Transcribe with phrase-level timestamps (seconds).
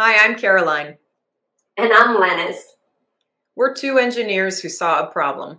[0.00, 0.96] Hi, I'm Caroline.
[1.76, 2.62] And I'm Lennis.
[3.56, 5.58] We're two engineers who saw a problem.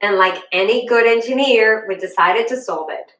[0.00, 3.12] And like any good engineer, we decided to solve it.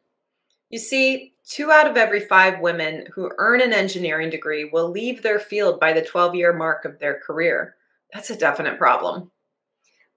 [0.71, 5.23] You see, two out of every five women who earn an engineering degree will leave
[5.23, 7.75] their field by the 12 year mark of their career.
[8.15, 9.31] That's a definite problem.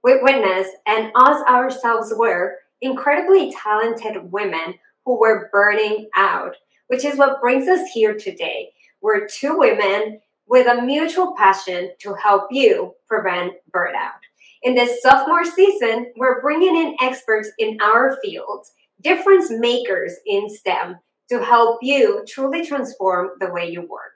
[0.02, 6.56] We witnessed, and us ourselves were, incredibly talented women who were burning out,
[6.88, 8.72] which is what brings us here today.
[9.06, 14.18] We're two women with a mutual passion to help you prevent burnout.
[14.64, 20.96] In this sophomore season, we're bringing in experts in our fields, difference makers in STEM,
[21.30, 24.16] to help you truly transform the way you work.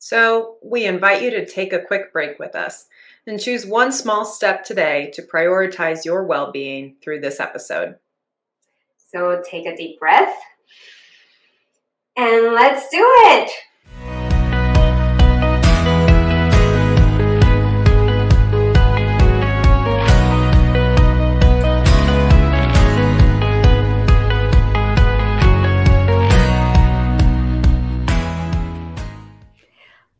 [0.00, 2.86] So, we invite you to take a quick break with us
[3.28, 7.94] and choose one small step today to prioritize your well being through this episode.
[9.12, 10.34] So, take a deep breath
[12.16, 13.52] and let's do it.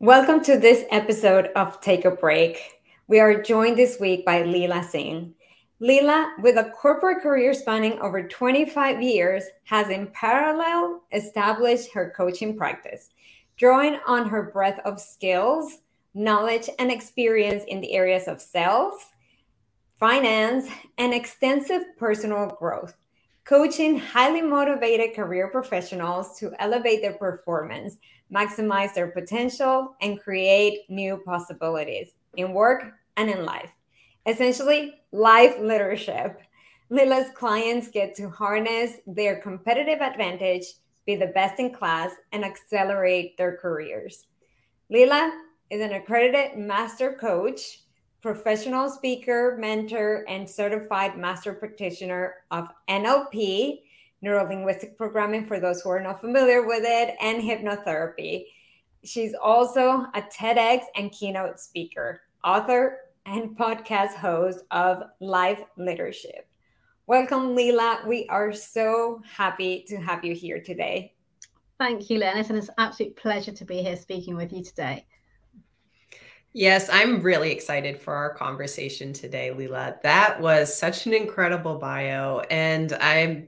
[0.01, 2.81] Welcome to this episode of Take a Break.
[3.07, 5.35] We are joined this week by Leila Singh.
[5.79, 12.57] Leila, with a corporate career spanning over 25 years, has in parallel established her coaching
[12.57, 13.11] practice,
[13.57, 15.77] drawing on her breadth of skills,
[16.15, 18.95] knowledge, and experience in the areas of sales,
[19.99, 22.95] finance, and extensive personal growth
[23.43, 27.97] coaching highly motivated career professionals to elevate their performance,
[28.33, 33.71] maximize their potential, and create new possibilities in work and in life.
[34.25, 36.41] Essentially, life leadership.
[36.89, 40.65] Leila's clients get to harness their competitive advantage,
[41.05, 44.27] be the best in class, and accelerate their careers.
[44.89, 45.31] Leila
[45.69, 47.79] is an accredited master coach
[48.21, 53.81] professional speaker, mentor, and certified master practitioner of NLP,
[54.21, 58.45] neuro linguistic programming for those who are not familiar with it, and hypnotherapy.
[59.03, 66.47] She's also a TEDx and keynote speaker, author, and podcast host of Life Leadership.
[67.07, 68.03] Welcome, Leila.
[68.07, 71.13] We are so happy to have you here today.
[71.79, 75.05] Thank you, Lennis, and it's an absolute pleasure to be here speaking with you today.
[76.53, 79.95] Yes, I'm really excited for our conversation today, Leila.
[80.03, 83.47] That was such an incredible bio, and I'm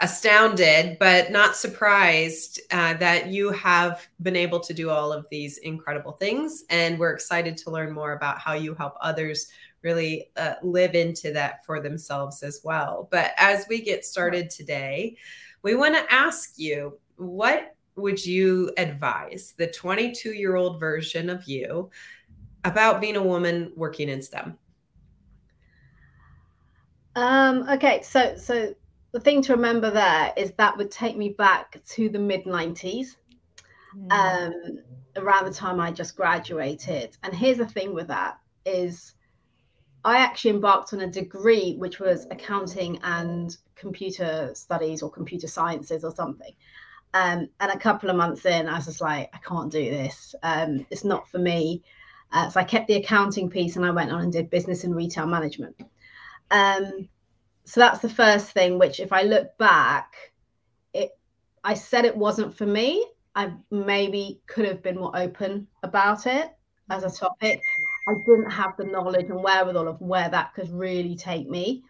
[0.00, 5.58] astounded but not surprised uh, that you have been able to do all of these
[5.58, 6.64] incredible things.
[6.70, 9.48] And we're excited to learn more about how you help others
[9.82, 13.08] really uh, live into that for themselves as well.
[13.10, 15.16] But as we get started today,
[15.62, 21.44] we want to ask you what would you advise the 22 year old version of
[21.44, 21.90] you
[22.64, 24.56] about being a woman working in STEM?
[27.16, 28.74] Um, okay, so so
[29.12, 33.16] the thing to remember there is that would take me back to the mid 90s,
[33.96, 34.12] mm.
[34.12, 34.78] um,
[35.16, 37.16] around the time I just graduated.
[37.22, 39.14] And here's the thing with that is
[40.04, 46.04] I actually embarked on a degree which was accounting and computer studies or computer sciences
[46.04, 46.52] or something.
[47.12, 50.34] Um, and a couple of months in, I was just like, I can't do this.
[50.42, 51.82] Um, it's not for me.
[52.32, 54.94] Uh, so I kept the accounting piece and I went on and did business and
[54.94, 55.74] retail management.
[56.52, 57.08] Um,
[57.70, 60.32] so that's the first thing, which if I look back,
[60.92, 61.16] it
[61.62, 63.06] I said it wasn't for me.
[63.36, 66.50] I maybe could have been more open about it
[66.90, 67.60] as a topic.
[68.08, 71.84] I didn't have the knowledge and wherewithal of where that could really take me.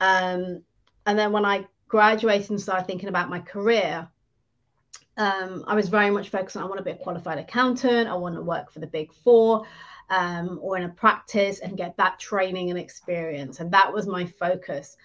[0.00, 0.64] Um,
[1.06, 4.08] and then when I graduated and started thinking about my career,
[5.18, 8.14] um, I was very much focused on I want to be a qualified accountant, I
[8.14, 9.66] want to work for the big four
[10.10, 13.60] um, or in a practice and get that training and experience.
[13.60, 14.96] And that was my focus.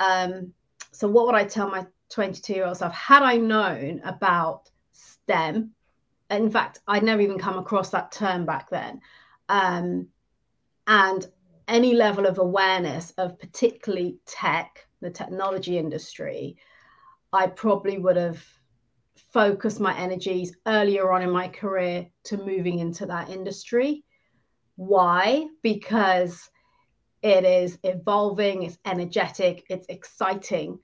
[0.00, 0.52] Um,
[0.90, 2.92] so, what would I tell my 22 year old self?
[2.92, 5.72] Had I known about STEM,
[6.30, 9.00] in fact, I'd never even come across that term back then.
[9.48, 10.08] Um,
[10.86, 11.26] and
[11.68, 16.56] any level of awareness of particularly tech, the technology industry,
[17.32, 18.44] I probably would have
[19.32, 24.04] focused my energies earlier on in my career to moving into that industry.
[24.76, 25.46] Why?
[25.62, 26.50] Because
[27.22, 30.78] it is evolving, it's energetic, it's exciting.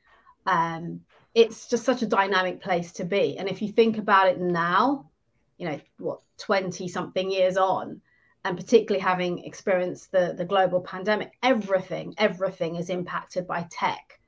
[0.46, 1.00] Um,
[1.34, 3.36] it's just such a dynamic place to be.
[3.38, 5.10] And if you think about it now,
[5.58, 8.00] you know, what, 20 something years on,
[8.44, 14.20] and particularly having experienced the, the global pandemic, everything, everything is impacted by tech.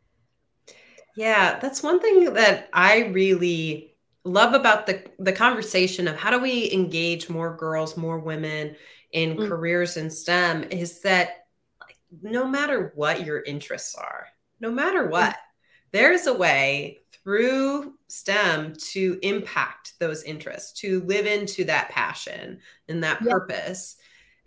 [1.16, 6.38] Yeah, that's one thing that I really love about the the conversation of how do
[6.38, 8.76] we engage more girls, more women
[9.12, 9.48] in mm.
[9.48, 11.46] careers in STEM is that
[12.22, 14.26] no matter what your interests are,
[14.60, 15.10] no matter mm.
[15.10, 15.36] what,
[15.92, 22.58] there's a way through STEM to impact those interests, to live into that passion
[22.88, 23.96] and that purpose.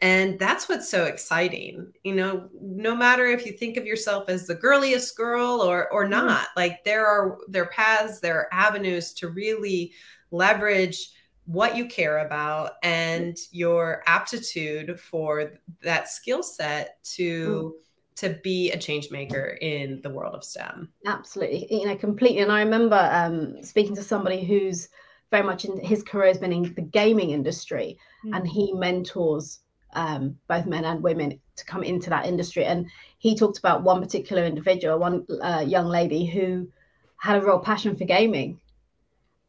[0.02, 1.92] And that's what's so exciting.
[2.04, 6.06] You know, no matter if you think of yourself as the girliest girl or or
[6.06, 6.12] mm.
[6.12, 9.94] not, like there are there are paths, there are avenues to really
[10.32, 11.12] leverage
[11.52, 15.54] what you care about and your aptitude for
[15.84, 18.16] that skill set to mm.
[18.16, 20.90] to be a change maker in the world of STEM.
[21.06, 22.40] Absolutely, you know, completely.
[22.40, 24.88] And I remember um, speaking to somebody who's
[25.30, 28.36] very much in his career has been in the gaming industry, mm.
[28.36, 29.60] and he mentors
[29.94, 32.64] um, both men and women to come into that industry.
[32.64, 32.88] And
[33.18, 36.70] he talked about one particular individual, one uh, young lady who
[37.18, 38.60] had a real passion for gaming.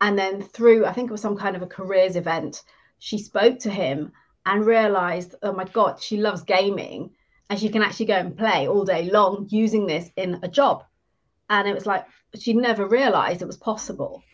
[0.02, 2.64] And then through, I think it was some kind of a careers event,
[2.98, 4.10] she spoke to him
[4.44, 7.10] and realized, oh my God, she loves gaming
[7.48, 10.84] and she can actually go and play all day long using this in a job.
[11.48, 12.04] And it was like,
[12.36, 14.24] she never realized it was possible.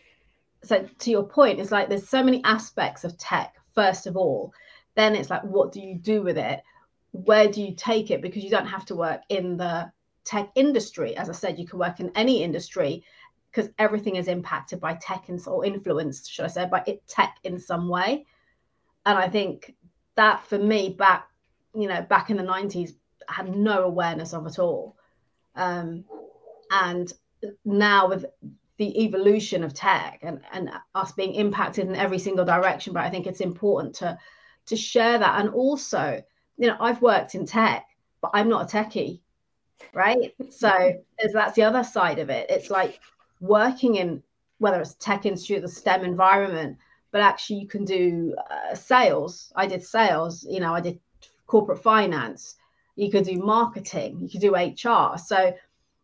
[0.63, 4.51] So, to your point, it's like there's so many aspects of tech, first of all,
[4.95, 6.63] then it's like what do you do with it?
[7.11, 8.23] Where do you take it?
[8.23, 9.91] Because you don't have to work in the
[10.25, 11.15] tech industry.
[11.15, 13.03] As i said you can work in any industry
[13.51, 17.37] because everything is impacted by tech and or influenced should i say by it tech
[17.43, 18.25] in some way
[19.05, 19.75] and i think
[20.15, 21.27] that for me back
[21.73, 22.91] you know back in the 90s
[23.27, 24.97] I had no awareness of at all
[25.55, 26.03] um,
[26.71, 27.11] and
[27.63, 28.25] now with
[28.77, 33.09] the evolution of tech and, and us being impacted in every single direction but i
[33.09, 34.17] think it's important to
[34.69, 35.39] to share that.
[35.39, 36.23] And also,
[36.57, 37.85] you know, I've worked in tech,
[38.21, 39.19] but I'm not a techie,
[39.93, 40.33] right?
[40.49, 40.93] so
[41.33, 42.49] that's the other side of it.
[42.49, 42.99] It's like
[43.39, 44.23] working in
[44.59, 46.77] whether it's tech industry the STEM environment,
[47.11, 49.51] but actually you can do uh, sales.
[49.55, 50.99] I did sales, you know, I did
[51.47, 52.55] corporate finance.
[52.95, 55.17] You could do marketing, you could do HR.
[55.17, 55.53] So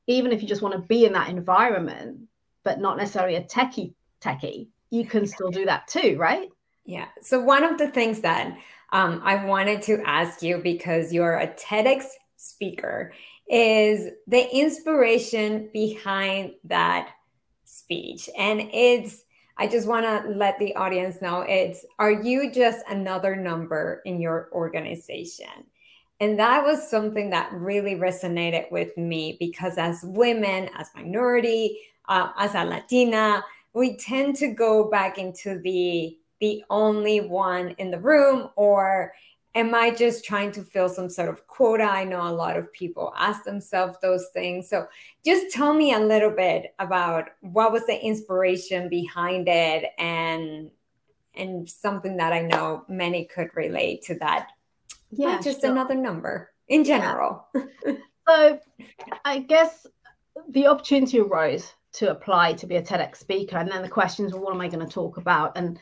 [0.07, 2.21] even if you just want to be in that environment,
[2.63, 6.49] but not necessarily a techie techie, you can still do that too, right?
[6.85, 7.07] Yeah.
[7.21, 8.57] So, one of the things that
[8.91, 12.05] um, I wanted to ask you because you're a TEDx
[12.37, 13.11] speaker
[13.49, 17.09] is the inspiration behind that
[17.75, 18.29] speech.
[18.37, 19.23] And it's,
[19.57, 24.19] I just want to let the audience know it's, are you just another number in
[24.19, 25.65] your organization?
[26.19, 32.29] And that was something that really resonated with me because as women, as minority, uh,
[32.37, 33.43] as a Latina,
[33.73, 39.13] we tend to go back into the the only one in the room or
[39.55, 41.83] am I just trying to fill some sort of quota?
[41.83, 44.69] I know a lot of people ask themselves those things.
[44.69, 44.87] So
[45.25, 50.69] just tell me a little bit about what was the inspiration behind it and
[51.37, 54.47] and something that I know many could relate to that.
[55.11, 55.71] Yeah, Not just sure.
[55.71, 57.45] another number in general.
[57.53, 57.93] Yeah.
[58.27, 58.59] so
[59.25, 59.85] I guess
[60.49, 63.57] the opportunity arose to apply to be a TEDx speaker.
[63.57, 65.57] And then the questions were, what am I going to talk about?
[65.57, 65.77] And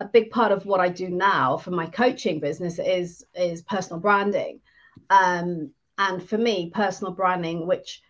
[0.00, 4.00] a big part of what I do now for my coaching business is is personal
[4.00, 4.60] branding.
[5.10, 8.02] Um, and for me, personal branding, which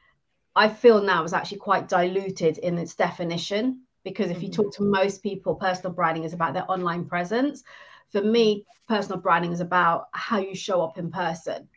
[0.54, 4.82] I feel now is actually quite diluted in its definition, because if you talk to
[4.84, 7.64] most people, personal branding is about their online presence.
[8.10, 11.68] For me, personal branding is about how you show up in person.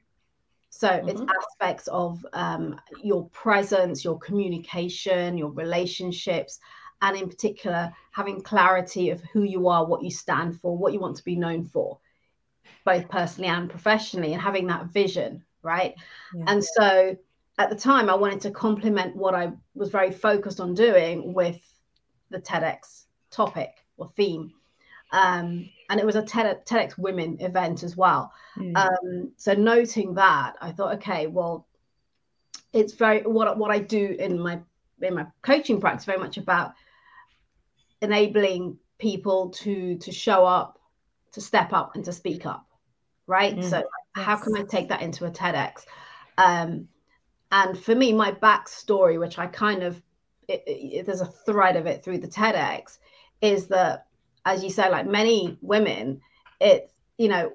[0.69, 1.09] So mm-hmm.
[1.09, 6.59] it's aspects of um, your presence, your communication, your relationships,
[7.03, 10.99] and in particular having clarity of who you are what you stand for what you
[10.99, 11.99] want to be known for
[12.85, 15.93] both personally and professionally and having that vision right
[16.33, 16.45] yeah.
[16.47, 17.15] and so
[17.59, 21.61] at the time i wanted to complement what i was very focused on doing with
[22.31, 24.51] the tedx topic or theme
[25.11, 28.33] um, and it was a TED, TEDx women event as well.
[28.57, 28.75] Mm.
[28.75, 31.67] Um, so noting that, I thought, okay, well,
[32.73, 34.59] it's very what what I do in my
[35.01, 36.73] in my coaching practice very much about
[38.03, 40.79] enabling people to to show up
[41.31, 42.67] to step up and to speak up
[43.25, 43.55] right?
[43.55, 44.25] Mm, so yes.
[44.25, 45.85] how can i take that into a tedx?
[46.37, 46.87] Um,
[47.51, 50.01] and for me my backstory which i kind of
[50.47, 52.97] it, it, there's a thread of it through the tedx
[53.41, 54.07] is that
[54.45, 56.19] as you say like many women
[56.59, 57.53] it's you know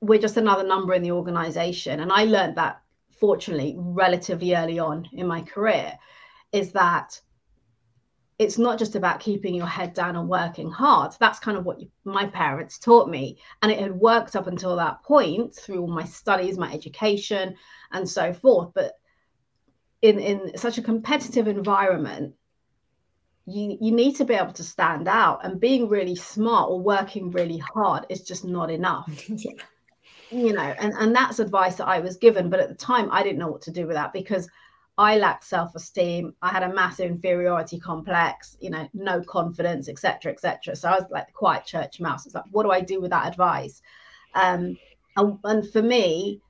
[0.00, 2.00] we're just another number in the organization.
[2.00, 2.82] And i learned that
[3.20, 5.98] fortunately relatively early on in my career
[6.52, 7.20] is that
[8.40, 11.12] it's not just about keeping your head down and working hard.
[11.20, 13.38] That's kind of what you, my parents taught me.
[13.60, 17.54] And it had worked up until that point through all my studies, my education,
[17.92, 18.70] and so forth.
[18.74, 18.94] But
[20.00, 22.34] in, in such a competitive environment,
[23.44, 27.30] you you need to be able to stand out and being really smart or working
[27.30, 29.50] really hard is just not enough yeah.
[30.30, 33.22] you know and and that's advice that i was given but at the time i
[33.22, 34.46] didn't know what to do with that because
[35.00, 36.34] i lacked self-esteem.
[36.42, 41.06] I had a massive inferiority complex you know no confidence etc etc so i was
[41.10, 42.26] like the quiet church mouse.
[42.26, 43.82] It's like what do i do with that advice?
[44.34, 44.76] Um
[45.16, 46.40] and, and for me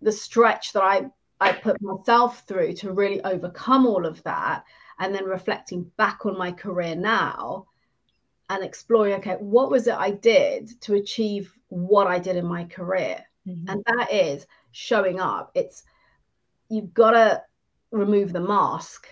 [0.00, 4.64] the stretch that i i put myself through to really overcome all of that
[5.00, 7.66] and then reflecting back on my career now
[8.50, 12.64] and exploring okay what was it i did to achieve what i did in my
[12.64, 13.18] career?
[13.46, 13.68] Mm-hmm.
[13.70, 15.50] and that is showing up.
[15.54, 15.82] It's
[16.72, 17.42] you've got to
[17.90, 19.06] remove the mask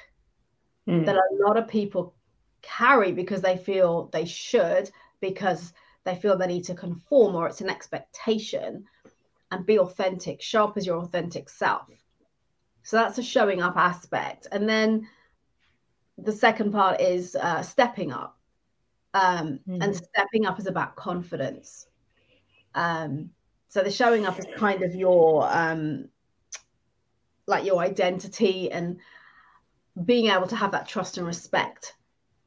[0.89, 1.05] mm.
[1.05, 2.15] that a lot of people
[2.63, 4.91] carry because they feel they should
[5.21, 5.73] because
[6.05, 8.85] they feel they need to conform or it's an expectation
[9.51, 11.89] and be authentic show up as your authentic self
[12.83, 15.07] so that's a showing up aspect and then
[16.25, 18.37] the second part is uh, stepping up.
[19.13, 19.83] Um, mm-hmm.
[19.83, 21.87] And stepping up is about confidence.
[22.75, 23.31] Um,
[23.69, 26.09] so the showing up is kind of your um,
[27.51, 28.99] like your identity and
[30.05, 31.95] being able to have that trust and respect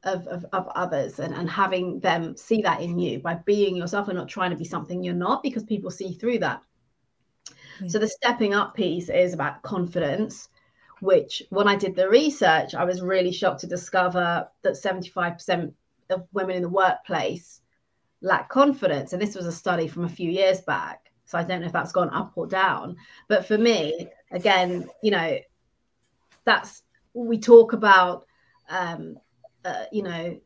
[0.02, 4.08] of, of, of, others and, and having them see that in you by being yourself
[4.08, 6.62] and not trying to be something you're not because people see through that.
[7.76, 7.88] Mm-hmm.
[7.88, 10.48] So the stepping up piece is about confidence
[11.00, 15.72] which when I did the research, I was really shocked to discover that 75%
[16.10, 17.60] of women in the workplace
[18.20, 19.12] lack confidence.
[19.12, 21.10] And this was a study from a few years back.
[21.24, 22.96] So I don't know if that's gone up or down.
[23.28, 25.38] But for me, again, you know,
[26.44, 26.82] that's
[27.14, 28.26] we talk about,
[28.68, 29.16] um,
[29.64, 30.38] uh, you know,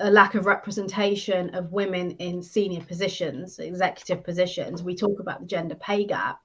[0.00, 4.82] a lack of representation of women in senior positions, executive positions.
[4.82, 6.40] We talk about the gender pay gap.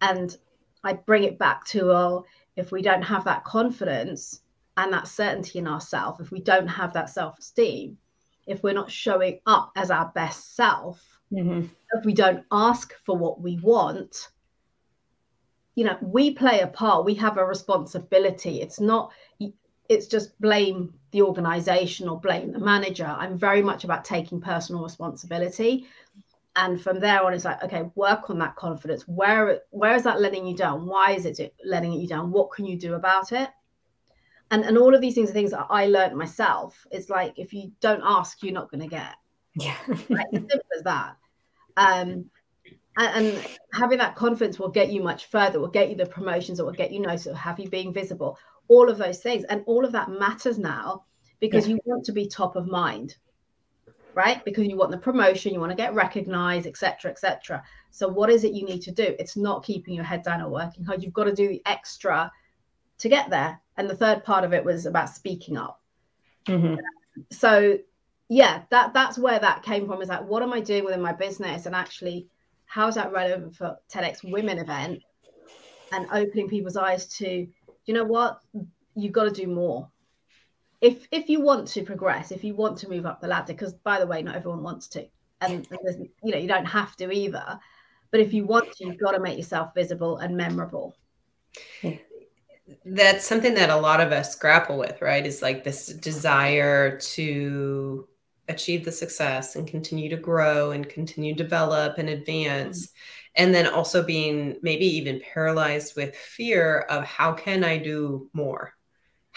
[0.00, 0.36] And
[0.82, 2.24] I bring it back to, oh,
[2.56, 4.42] if we don't have that confidence
[4.76, 7.98] and that certainty in ourselves, if we don't have that self esteem,
[8.46, 11.66] if we're not showing up as our best self, mm-hmm.
[11.92, 14.28] if we don't ask for what we want,
[15.74, 18.60] you know, we play a part, we have a responsibility.
[18.60, 19.12] It's not,
[19.88, 23.06] it's just blame the organization or blame the manager.
[23.06, 25.86] I'm very much about taking personal responsibility.
[26.56, 29.06] And from there on it's like okay work on that confidence.
[29.06, 30.86] Where where is that letting you down?
[30.86, 32.32] Why is it letting you down?
[32.32, 33.48] What can you do about it?
[34.50, 36.84] And and all of these things are things that i learned myself.
[36.90, 39.14] It's like if you don't ask you're not going to get
[39.58, 39.76] yeah
[40.08, 40.26] right?
[40.32, 41.16] simple as that
[41.76, 42.24] um
[43.00, 43.38] and,
[43.72, 46.72] having that confidence will get you much further will get you the promotions it will
[46.72, 49.92] get you noticed will have you being visible all of those things and all of
[49.92, 51.04] that matters now
[51.40, 51.74] because yeah.
[51.74, 53.16] you want to be top of mind
[54.18, 54.44] right?
[54.44, 57.62] Because you want the promotion, you want to get recognized, etc., etc.
[57.92, 59.14] So, what is it you need to do?
[59.16, 61.04] It's not keeping your head down or working hard.
[61.04, 62.30] You've got to do the extra
[62.98, 63.60] to get there.
[63.76, 65.80] And the third part of it was about speaking up.
[66.46, 66.74] Mm-hmm.
[67.30, 67.78] So,
[68.28, 70.02] yeah, that that's where that came from.
[70.02, 72.28] Is like, what am I doing within my business, and actually,
[72.66, 75.02] how is that relevant for TEDx Women event,
[75.92, 77.46] and opening people's eyes to,
[77.86, 78.40] you know what,
[78.94, 79.88] you've got to do more
[80.80, 83.74] if if you want to progress, if you want to move up the ladder, because
[83.74, 85.06] by the way, not everyone wants to,
[85.40, 85.66] and
[86.22, 87.58] you know you don't have to either.
[88.10, 90.96] But if you want to, you've got to make yourself visible and memorable.
[92.84, 95.26] That's something that a lot of us grapple with, right?
[95.26, 98.08] Is like this desire to
[98.48, 102.86] achieve the success and continue to grow and continue to develop and advance.
[102.86, 103.42] Mm-hmm.
[103.42, 108.74] And then also being maybe even paralyzed with fear of how can I do more?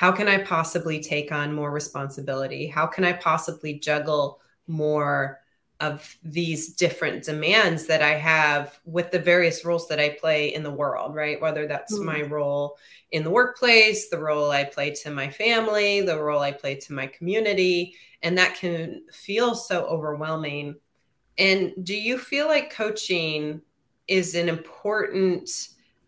[0.01, 2.65] how can I possibly take on more responsibility?
[2.65, 5.39] How can I possibly juggle more
[5.82, 10.62] of these different demands that I have with the various roles that I play in
[10.62, 11.42] the world, right?
[11.42, 12.06] Whether that's mm.
[12.06, 12.78] my role
[13.12, 16.94] in the workplace, the role I play to my family, the role I play to
[16.94, 17.96] my community.
[18.22, 20.76] And that can feel so overwhelming.
[21.38, 23.62] And do you feel like coaching
[24.08, 25.50] is an important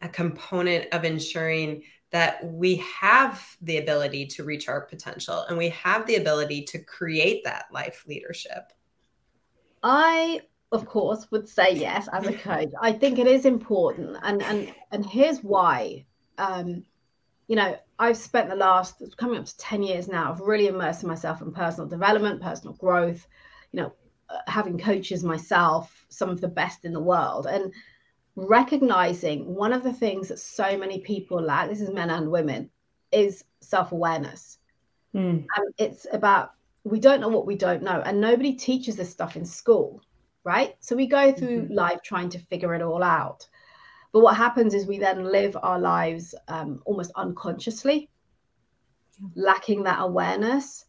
[0.02, 5.70] a component of ensuring that we have the ability to reach our potential and we
[5.70, 8.74] have the ability to create that life leadership?
[9.84, 12.72] I of course would say yes as a coach.
[12.82, 16.06] I think it is important and and and here's why.
[16.38, 16.84] Um,
[17.48, 21.10] you know, I've spent the last coming up to 10 years now of really immersing
[21.10, 23.28] myself in personal development, personal growth,
[23.72, 23.94] you know,
[24.30, 27.46] uh, having coaches myself, some of the best in the world.
[27.46, 27.72] And
[28.36, 32.70] recognizing one of the things that so many people lack this is men and women
[33.12, 34.58] is self-awareness
[35.14, 35.46] mm.
[35.56, 39.36] and it's about we don't know what we don't know and nobody teaches this stuff
[39.36, 40.02] in school
[40.44, 41.74] right so we go through mm-hmm.
[41.74, 43.48] life trying to figure it all out
[44.12, 48.10] but what happens is we then live our lives um, almost unconsciously
[49.36, 50.86] lacking that awareness.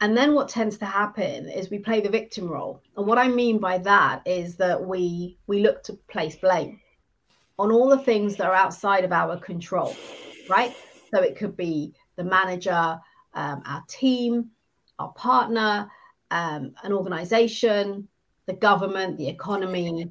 [0.00, 2.82] And then what tends to happen is we play the victim role.
[2.96, 6.80] And what I mean by that is that we we look to place blame
[7.58, 9.94] on all the things that are outside of our control,
[10.48, 10.74] right?
[11.12, 12.98] So it could be the manager,
[13.34, 14.50] um, our team,
[15.00, 15.90] our partner,
[16.30, 18.06] um, an organization,
[18.46, 20.10] the government, the economy,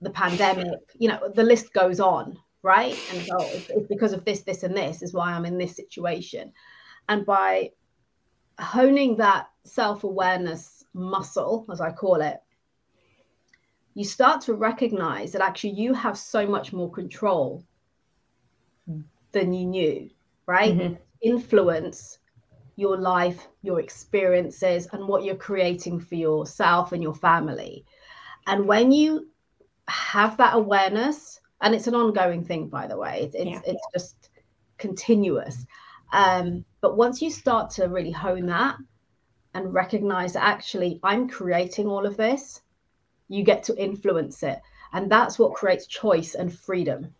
[0.00, 2.98] the pandemic, you know, the list goes on, right?
[3.12, 5.76] And so it's, it's because of this, this, and this is why I'm in this
[5.76, 6.52] situation.
[7.08, 7.70] And by
[8.58, 12.40] honing that self awareness muscle, as I call it,
[13.94, 17.64] you start to recognize that actually you have so much more control
[19.32, 20.10] than you knew,
[20.46, 20.74] right?
[20.74, 20.94] Mm-hmm.
[21.22, 22.18] Influence
[22.76, 27.84] your life, your experiences, and what you're creating for yourself and your family.
[28.46, 29.28] And when you
[29.88, 33.60] have that awareness, and it's an ongoing thing, by the way, it's, yeah.
[33.64, 34.30] it's just
[34.76, 35.66] continuous.
[36.12, 38.76] Um, but once you start to really hone that
[39.54, 42.62] and recognize that actually I'm creating all of this,
[43.28, 44.60] you get to influence it.
[44.92, 47.14] And that's what creates choice and freedom.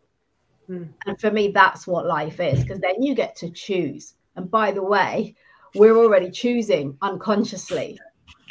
[0.68, 0.88] Mm.
[1.06, 4.14] And for me, that's what life is, because then you get to choose.
[4.36, 5.36] And by the way,
[5.74, 7.98] we're already choosing unconsciously,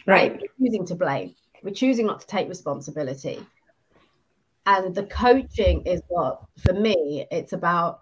[0.08, 0.34] right?
[0.34, 3.46] We're choosing to blame, we're choosing not to take responsibility.
[4.66, 8.00] And the coaching is what, for me, it's about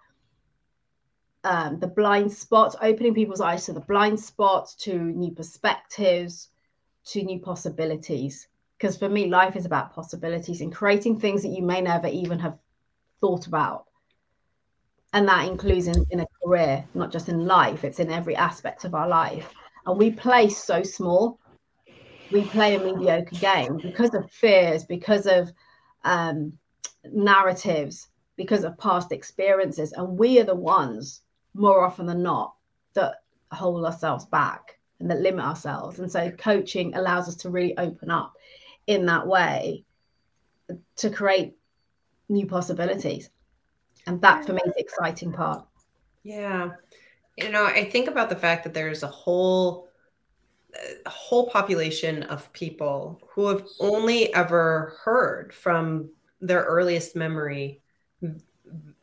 [1.43, 6.49] um, the blind spots, opening people's eyes to the blind spots, to new perspectives,
[7.05, 8.47] to new possibilities.
[8.77, 12.37] Because for me, life is about possibilities and creating things that you may never even
[12.39, 12.59] have
[13.21, 13.85] thought about
[15.13, 18.85] and that includes in, in a career not just in life it's in every aspect
[18.85, 19.53] of our life.
[19.85, 21.39] And we play so small.
[22.31, 25.51] We play a mediocre game because of fears because of
[26.03, 26.53] um,
[27.03, 29.91] narratives because of past experiences.
[29.93, 31.21] And we are the ones
[31.53, 32.55] more often than not
[32.93, 33.21] that
[33.51, 35.99] hold ourselves back and that limit ourselves.
[35.99, 38.33] And so coaching allows us to really open up
[38.87, 39.83] in that way
[40.97, 41.55] to create
[42.29, 43.29] new possibilities.
[44.07, 45.65] And that for me is the exciting part
[46.23, 46.69] yeah.
[47.37, 49.87] You know i think about the fact that there's a whole
[51.05, 57.81] a whole population of people who have only ever heard from their earliest memory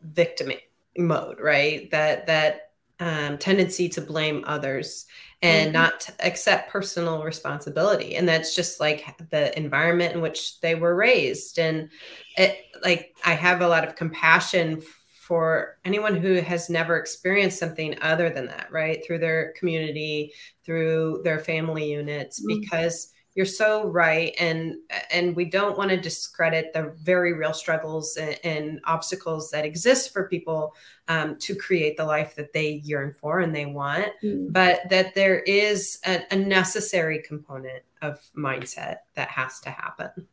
[0.03, 0.51] victim
[0.99, 1.91] mode right?
[1.91, 5.07] That that um, tendency to blame others
[5.41, 5.83] and mm-hmm.
[5.83, 8.17] not accept personal responsibility.
[8.17, 11.61] And that's just like the environment in which they were raised.
[11.61, 11.91] And
[12.37, 14.83] it like i have a lot of compassion
[15.29, 20.33] for anyone who has never experienced something other than that right through their community
[20.65, 22.59] through their family units mm-hmm.
[22.59, 24.77] because you're so right and
[25.11, 30.15] and we don't want to discredit the very real struggles and, and obstacles that exist
[30.15, 30.75] for people
[31.09, 34.51] um, to create the life that they yearn for and they want mm.
[34.51, 40.27] but that there is a, a necessary component of mindset that has to happen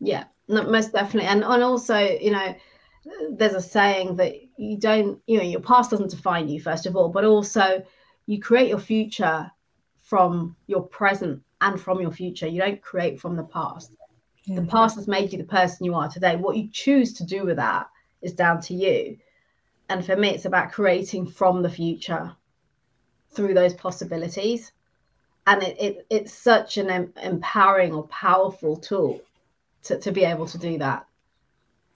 [0.00, 2.56] yeah most definitely and, and also you know
[3.32, 6.96] there's a saying that you don't you know your past doesn't define you first of
[6.96, 7.82] all but also
[8.26, 9.50] you create your future
[10.10, 12.46] from your present and from your future.
[12.46, 13.92] You don't create from the past.
[14.44, 14.56] Yeah.
[14.56, 16.36] The past has made you the person you are today.
[16.36, 17.88] What you choose to do with that
[18.22, 19.18] is down to you.
[19.88, 22.34] And for me, it's about creating from the future
[23.30, 24.72] through those possibilities.
[25.46, 29.20] And it, it it's such an em- empowering or powerful tool
[29.84, 31.06] to, to be able to do that.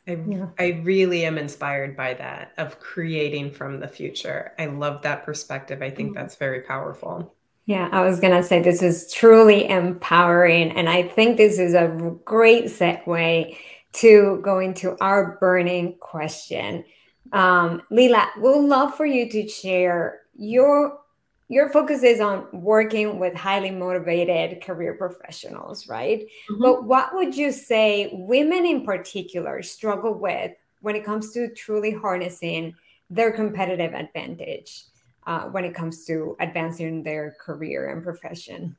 [0.06, 0.46] I, yeah.
[0.58, 4.52] I really am inspired by that of creating from the future.
[4.58, 5.82] I love that perspective.
[5.82, 6.18] I think mm-hmm.
[6.18, 7.34] that's very powerful.
[7.66, 10.72] Yeah, I was going to say this is truly empowering.
[10.72, 13.56] And I think this is a great segue
[13.94, 16.84] to go into our burning question.
[17.32, 21.00] Um, Leila, we'd love for you to share your
[21.48, 26.20] your focus is on working with highly motivated career professionals, right?
[26.50, 26.62] Mm-hmm.
[26.62, 31.92] But what would you say women in particular struggle with when it comes to truly
[31.92, 32.74] harnessing
[33.10, 34.84] their competitive advantage?
[35.26, 38.76] uh, when it comes to advancing their career and profession?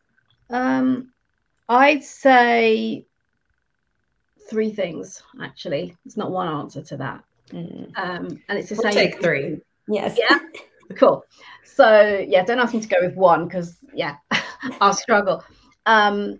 [0.49, 1.11] Um,
[1.67, 3.05] I'd say
[4.49, 5.21] three things.
[5.41, 7.97] Actually, it's not one answer to that, mm.
[7.97, 8.93] um, and it's the we'll same.
[8.93, 9.61] Take three.
[9.87, 10.17] Yes.
[10.17, 10.39] Yeah.
[10.95, 11.25] cool.
[11.63, 14.17] So yeah, don't ask me to go with one because yeah,
[14.81, 15.43] I'll struggle.
[15.85, 16.39] Um,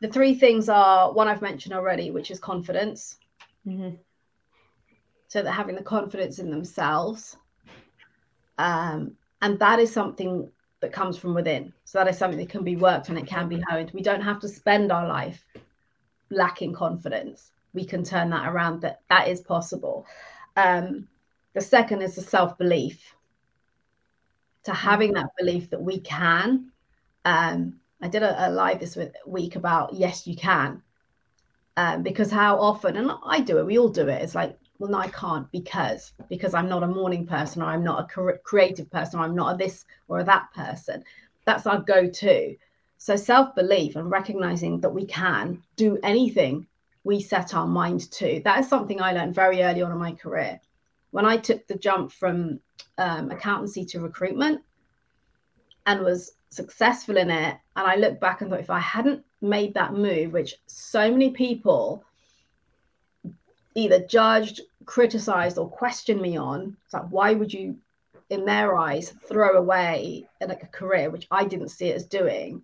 [0.00, 3.16] the three things are one I've mentioned already, which is confidence.
[3.66, 3.96] Mm-hmm.
[5.28, 7.36] So that having the confidence in themselves
[8.58, 11.72] um, and that is something that comes from within.
[11.84, 13.90] So that is something that can be worked and it can be honed.
[13.92, 15.44] We don't have to spend our life
[16.30, 17.52] lacking confidence.
[17.74, 18.80] We can turn that around.
[18.80, 20.06] That that is possible.
[20.56, 21.08] Um,
[21.54, 23.14] the second is the self belief.
[24.66, 26.70] To having that belief that we can.
[27.24, 30.82] Um, I did a, a live this week about yes, you can.
[31.76, 34.22] Um, because how often, and I do it, we all do it.
[34.22, 37.84] It's like, well, no, I can't because because I'm not a morning person, or I'm
[37.84, 41.04] not a creative person, or I'm not a this or a that person.
[41.44, 42.56] That's our go-to.
[42.98, 46.66] So self belief and recognizing that we can do anything
[47.04, 48.40] we set our mind to.
[48.44, 50.60] That is something I learned very early on in my career.
[51.16, 52.60] When I took the jump from
[52.98, 54.60] um, accountancy to recruitment
[55.86, 59.72] and was successful in it, and I look back and thought, if I hadn't made
[59.72, 62.04] that move, which so many people
[63.74, 67.78] either judged, criticized, or questioned me on, it's like, why would you,
[68.28, 72.60] in their eyes, throw away like a career, which I didn't see it as doing?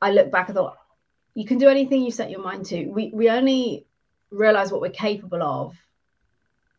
[0.00, 0.76] I look back and thought,
[1.34, 2.86] you can do anything you set your mind to.
[2.86, 3.86] We we only
[4.30, 5.76] realize what we're capable of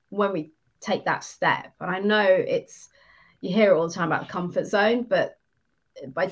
[0.10, 1.74] when we take that step.
[1.80, 2.90] And I know it's
[3.42, 5.38] you hear it all the time about the comfort zone, but
[6.14, 6.26] by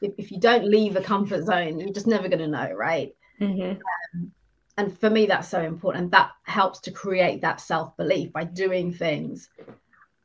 [0.00, 3.14] if, if you don't leave a comfort zone, you're just never going to know, right?
[3.40, 3.80] Mm-hmm.
[4.14, 4.32] Um,
[4.76, 6.04] and for me, that's so important.
[6.04, 9.48] And that helps to create that self belief by doing things.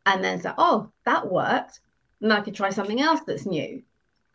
[0.06, 1.80] And then say, oh, that worked.
[2.22, 3.82] And I could try something else that's new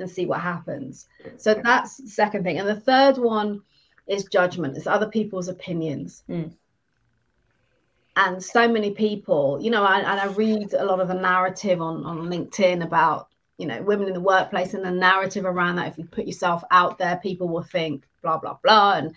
[0.01, 1.07] and see what happens.
[1.37, 2.59] So that's the second thing.
[2.59, 3.63] And the third one
[4.07, 6.23] is judgment, it's other people's opinions.
[6.29, 6.53] Mm.
[8.19, 11.81] And so many people, you know, I, and I read a lot of the narrative
[11.81, 13.29] on, on LinkedIn about
[13.59, 15.87] you know women in the workplace and the narrative around that.
[15.87, 19.15] If you put yourself out there people will think blah blah blah and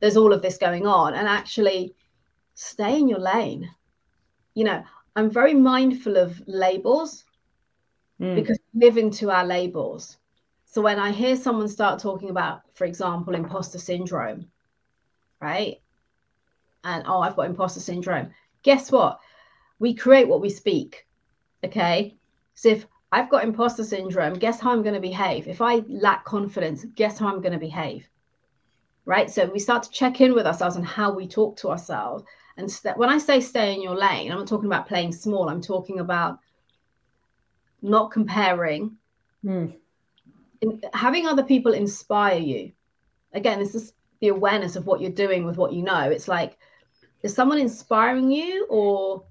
[0.00, 1.14] there's all of this going on.
[1.14, 1.94] And actually
[2.52, 3.70] stay in your lane.
[4.54, 4.84] You know
[5.16, 7.24] i'm very mindful of labels
[8.20, 8.34] mm.
[8.34, 10.18] because we live into our labels.
[10.66, 14.50] So when i hear someone start talking about for example imposter syndrome
[15.40, 15.80] right?
[16.84, 18.30] And oh i've got imposter syndrome
[18.62, 19.20] guess what
[19.78, 21.06] we create what we speak
[21.64, 22.16] okay
[22.54, 24.38] so if I've got imposter syndrome.
[24.38, 25.46] Guess how I'm going to behave?
[25.46, 28.08] If I lack confidence, guess how I'm going to behave?
[29.04, 29.30] Right.
[29.30, 32.24] So we start to check in with ourselves and how we talk to ourselves.
[32.56, 35.50] And st- when I say stay in your lane, I'm not talking about playing small.
[35.50, 36.38] I'm talking about
[37.82, 38.96] not comparing,
[39.44, 39.74] mm.
[40.94, 42.72] having other people inspire you.
[43.34, 46.08] Again, this is the awareness of what you're doing with what you know.
[46.10, 46.56] It's like,
[47.22, 49.24] is someone inspiring you or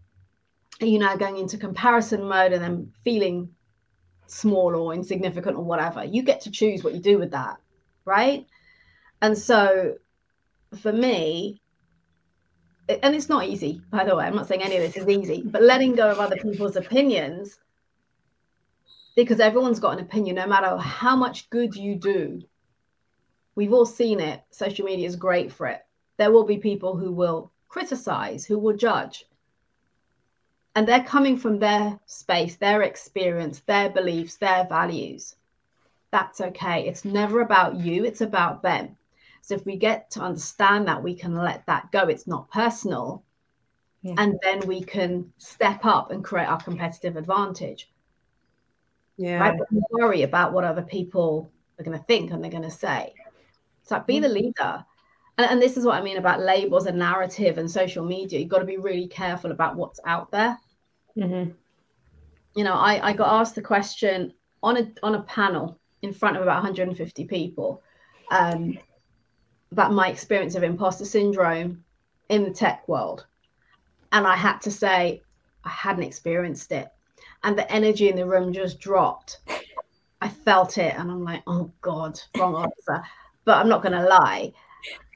[0.82, 3.50] are you now going into comparison mode and then feeling
[4.32, 6.04] small or insignificant or whatever.
[6.04, 7.58] You get to choose what you do with that,
[8.06, 8.48] right?
[9.22, 9.96] And so
[10.80, 11.62] for me,
[12.88, 15.44] and it's not easy, by the way, I'm not saying any of this is easy,
[15.46, 17.60] but letting go of other people's opinions,
[19.16, 22.42] because everyone's got an opinion, no matter how much good you do.
[23.56, 24.42] We've all seen it.
[24.52, 25.82] Social media is great for it.
[26.18, 29.26] There will be people who will criticize, who will judge
[30.76, 35.36] and they're coming from their space, their experience, their beliefs, their values.
[36.12, 36.88] That's okay.
[36.88, 38.98] It's never about you, it's about them.
[39.42, 42.08] So if we get to understand that, we can let that go.
[42.08, 43.24] It's not personal.
[44.02, 44.16] Yeah.
[44.18, 47.92] And then we can step up and create our competitive advantage.
[49.18, 49.40] Yeah.
[49.40, 49.58] Right?
[49.58, 53.14] But worry about what other people are going to think and they're going to say.
[53.82, 54.86] It's like be the leader.
[55.38, 58.40] And, and this is what I mean about labels and narrative and social media.
[58.40, 60.58] You've got to be really careful about what's out there.
[61.18, 61.52] Mm-hmm.
[62.56, 66.36] You know, I, I got asked the question on a on a panel in front
[66.36, 67.82] of about 150 people
[68.32, 68.78] um,
[69.72, 71.84] about my experience of imposter syndrome
[72.30, 73.26] in the tech world,
[74.12, 75.22] and I had to say
[75.64, 76.90] I hadn't experienced it,
[77.44, 79.40] and the energy in the room just dropped.
[80.22, 83.04] I felt it, and I'm like, oh god, wrong answer.
[83.44, 84.54] But I'm not going to lie.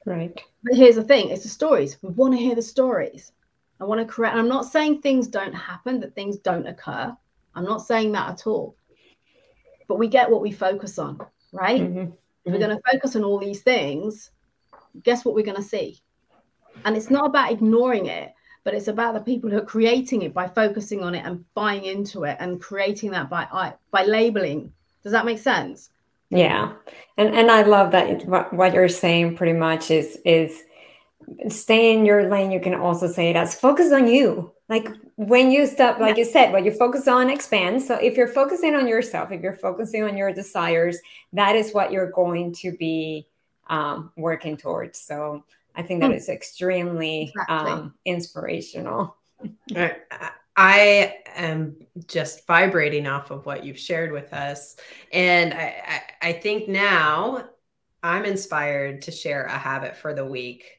[0.06, 0.40] Right.
[0.62, 1.98] But here's the thing: it's the stories.
[2.00, 3.32] We want to hear the stories.
[3.80, 4.36] I want to correct.
[4.36, 7.14] I'm not saying things don't happen, that things don't occur.
[7.54, 8.76] I'm not saying that at all.
[9.88, 11.20] But we get what we focus on,
[11.52, 11.82] right?
[11.82, 12.12] Mm-hmm.
[12.44, 14.30] If we're going to focus on all these things,
[15.02, 16.00] guess what we're going to see?
[16.84, 18.32] And it's not about ignoring it,
[18.64, 21.84] but it's about the people who are creating it by focusing on it and buying
[21.84, 24.72] into it and creating that by by labeling.
[25.02, 25.90] Does that make sense?
[26.30, 26.72] Yeah,
[27.16, 30.62] and and I love that what you're saying pretty much is is
[31.48, 32.50] stay in your lane.
[32.50, 34.52] You can also say it as focus on you.
[34.68, 37.86] Like when you stop like you said what you focus on expands.
[37.86, 40.98] So if you're focusing on yourself if you're focusing on your desires
[41.32, 43.28] that is what you're going to be
[43.68, 45.00] um, working towards.
[45.00, 46.16] So i think that hmm.
[46.16, 47.72] is extremely exactly.
[47.72, 49.16] um, inspirational.
[49.74, 49.96] I
[50.56, 54.76] am just vibrating off of what you've shared with us.
[55.12, 57.48] And I, I, I think now
[58.02, 60.76] I'm inspired to share a habit for the week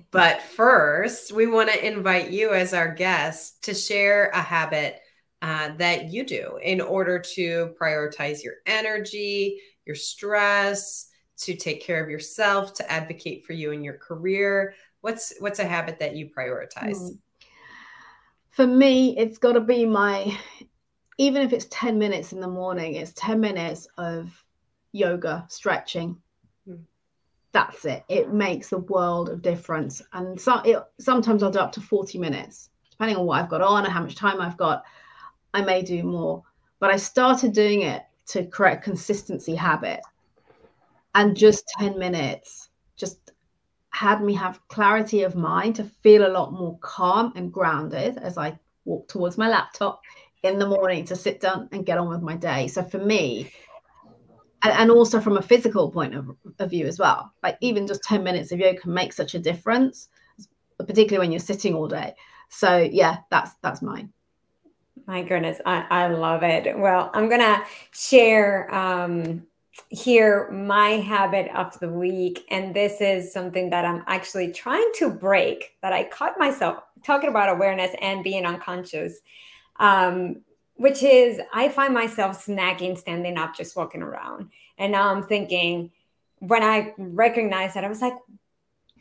[0.10, 5.00] but first, we want to invite you as our guest to share a habit
[5.40, 11.08] uh, that you do in order to prioritize your energy, your stress,
[11.38, 14.74] to take care of yourself, to advocate for you in your career?
[15.00, 17.00] What's what's a habit that you prioritize?
[17.00, 17.18] Mm.
[18.52, 20.38] For me, it's got to be my
[21.18, 24.44] even if it's 10 minutes in the morning, it's 10 minutes of
[24.92, 26.20] yoga, stretching.
[26.68, 26.82] Mm.
[27.52, 28.04] That's it.
[28.08, 30.02] It makes a world of difference.
[30.12, 33.60] And so it, sometimes I'll do up to 40 minutes, depending on what I've got
[33.60, 34.84] on and how much time I've got.
[35.54, 36.42] I may do more.
[36.78, 40.00] But I started doing it to create consistency habit.
[41.14, 43.31] And just 10 minutes just
[43.92, 48.38] had me have clarity of mind to feel a lot more calm and grounded as
[48.38, 50.00] I walk towards my laptop
[50.42, 52.66] in the morning to sit down and get on with my day.
[52.68, 53.52] So for me,
[54.64, 58.02] and, and also from a physical point of, of view as well, like even just
[58.04, 60.08] 10 minutes of yoga can make such a difference,
[60.78, 62.14] particularly when you're sitting all day.
[62.48, 64.12] So yeah, that's that's mine.
[65.06, 66.78] My goodness, I, I love it.
[66.78, 69.46] Well, I'm gonna share um,
[69.88, 75.10] here my habit of the week, and this is something that I'm actually trying to
[75.10, 75.76] break.
[75.82, 79.20] That I caught myself talking about awareness and being unconscious,
[79.80, 80.42] um,
[80.76, 85.90] which is I find myself snagging, standing up, just walking around, and now I'm thinking
[86.38, 88.14] when I recognize that I was like,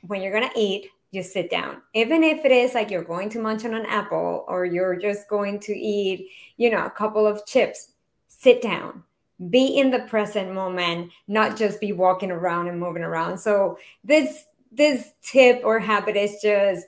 [0.07, 1.81] when you're gonna eat, just sit down.
[1.93, 5.27] Even if it is like you're going to munch on an apple or you're just
[5.27, 7.93] going to eat, you know, a couple of chips,
[8.27, 9.03] sit down.
[9.49, 13.37] Be in the present moment, not just be walking around and moving around.
[13.37, 16.85] So this this tip or habit is just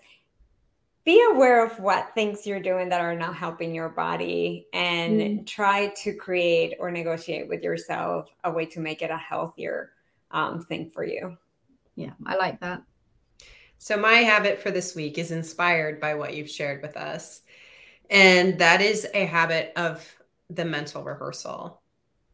[1.05, 5.45] be aware of what things you're doing that are not helping your body and mm.
[5.45, 9.91] try to create or negotiate with yourself a way to make it a healthier
[10.31, 11.37] um, thing for you.
[11.95, 12.83] Yeah, I like that.
[13.79, 17.41] So, my habit for this week is inspired by what you've shared with us.
[18.09, 20.07] And that is a habit of
[20.49, 21.81] the mental rehearsal.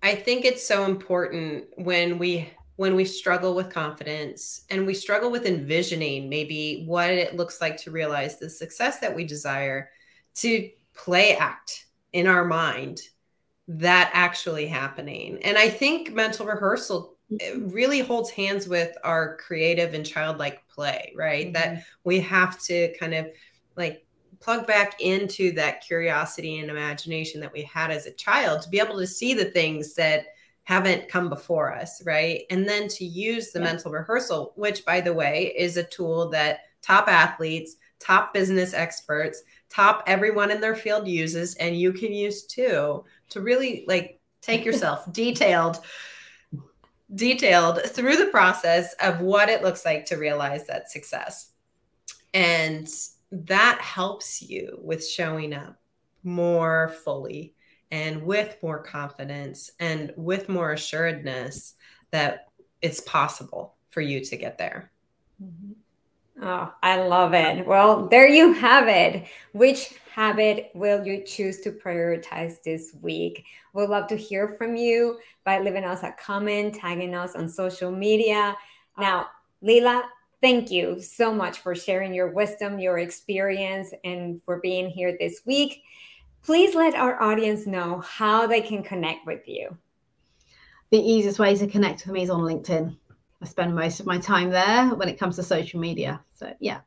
[0.01, 5.29] I think it's so important when we when we struggle with confidence and we struggle
[5.29, 9.89] with envisioning maybe what it looks like to realize the success that we desire
[10.35, 13.01] to play act in our mind
[13.67, 15.39] that actually happening.
[15.43, 17.17] And I think mental rehearsal
[17.57, 21.47] really holds hands with our creative and childlike play, right?
[21.47, 21.53] Mm-hmm.
[21.53, 23.27] That we have to kind of
[23.75, 24.05] like
[24.39, 28.79] plug back into that curiosity and imagination that we had as a child to be
[28.79, 30.27] able to see the things that
[30.63, 32.43] haven't come before us, right?
[32.49, 33.65] And then to use the yeah.
[33.65, 39.43] mental rehearsal, which by the way is a tool that top athletes, top business experts,
[39.69, 44.63] top everyone in their field uses and you can use too to really like take
[44.65, 45.79] yourself detailed
[47.15, 51.51] detailed through the process of what it looks like to realize that success.
[52.33, 52.87] And
[53.31, 55.79] that helps you with showing up
[56.23, 57.53] more fully
[57.91, 61.75] and with more confidence and with more assuredness
[62.11, 62.47] that
[62.81, 64.91] it's possible for you to get there.
[65.43, 65.73] Mm-hmm.
[66.41, 67.67] Oh, I love it.
[67.67, 69.27] Well, there you have it.
[69.51, 73.43] Which habit will you choose to prioritize this week?
[73.73, 77.91] We'd love to hear from you by leaving us a comment, tagging us on social
[77.91, 78.55] media.
[78.97, 79.27] Now,
[79.61, 80.03] Leila,
[80.41, 85.41] thank you so much for sharing your wisdom, your experience, and for being here this
[85.45, 85.83] week.
[86.43, 89.77] Please let our audience know how they can connect with you.
[90.91, 92.95] The easiest way to connect with me is on LinkedIn.
[93.41, 96.21] I spend most of my time there when it comes to social media.
[96.33, 96.81] So yeah,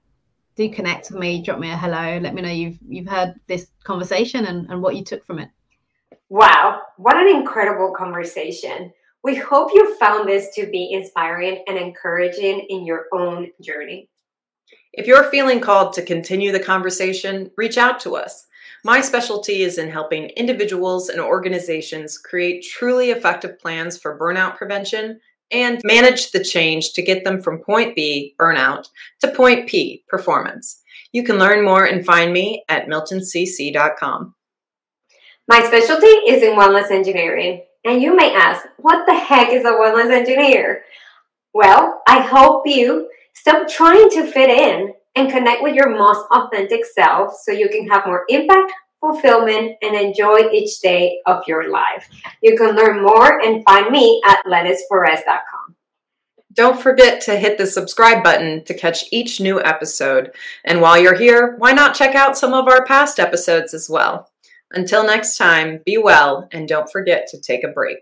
[0.57, 3.69] do connect with me, drop me a hello, let me know you've you've heard this
[3.85, 5.49] conversation and, and what you took from it.
[6.29, 8.93] Wow, what an incredible conversation.
[9.24, 14.08] We hope you found this to be inspiring and encouraging in your own journey.
[14.92, 18.46] If you're feeling called to continue the conversation, reach out to us.
[18.85, 25.20] My specialty is in helping individuals and organizations create truly effective plans for burnout prevention
[25.52, 28.88] and manage the change to get them from point B, burnout,
[29.20, 30.82] to point P, performance.
[31.12, 34.35] You can learn more and find me at miltoncc.com.
[35.48, 37.62] My specialty is in wellness engineering.
[37.85, 40.85] And you may ask, what the heck is a wellness engineer?
[41.53, 46.85] Well, I hope you stop trying to fit in and connect with your most authentic
[46.85, 52.09] self so you can have more impact, fulfillment, and enjoy each day of your life.
[52.40, 55.77] You can learn more and find me at lennisperez.com.
[56.55, 60.33] Don't forget to hit the subscribe button to catch each new episode.
[60.64, 64.32] And while you're here, why not check out some of our past episodes as well?
[64.74, 67.98] Until next time, be well and don't forget to take a break.